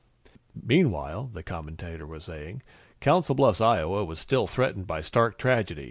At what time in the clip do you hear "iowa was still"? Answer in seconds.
3.61-4.47